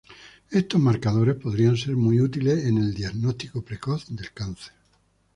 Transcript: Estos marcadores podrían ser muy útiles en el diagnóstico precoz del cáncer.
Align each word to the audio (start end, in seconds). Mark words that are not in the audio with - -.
Estos 0.49 0.81
marcadores 0.81 1.35
podrían 1.35 1.77
ser 1.77 1.95
muy 1.95 2.19
útiles 2.21 2.63
en 2.65 2.79
el 2.79 2.91
diagnóstico 2.95 3.61
precoz 3.61 4.07
del 4.07 4.31
cáncer. 4.33 4.73